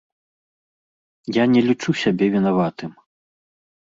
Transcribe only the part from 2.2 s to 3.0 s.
вінаватым.